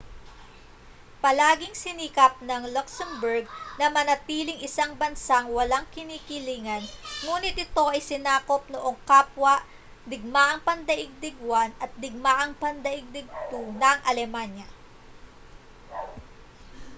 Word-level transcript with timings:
palaging 1.23 1.75
sinikap 1.85 2.33
ng 2.47 2.63
luxembourg 2.75 3.45
na 3.79 3.87
manatiling 3.97 4.57
isang 4.67 4.91
bansang 5.01 5.47
walang 5.57 5.85
kinikilingan 5.95 6.81
nguni't 7.23 7.53
ito 7.65 7.85
ay 7.93 8.01
sinakop 8.09 8.63
noong 8.73 8.97
kapwa 9.09 9.55
digmaang 10.11 10.61
pandaigdig 10.67 11.37
i 11.45 11.69
at 11.83 11.91
digmaang 12.03 12.51
pandaigdig 12.63 13.29
ii 13.57 13.65
ng 13.81 13.99
alemanya 14.09 14.65